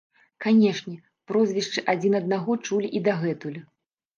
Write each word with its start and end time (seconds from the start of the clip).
Канешне, 0.45 0.93
прозвішчы 1.31 1.83
адзін 1.93 2.13
аднаго 2.21 2.59
чулі 2.65 2.87
і 3.01 3.03
дагэтуль. 3.11 3.59